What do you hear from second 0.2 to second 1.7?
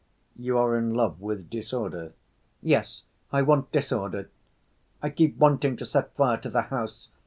"You are in love with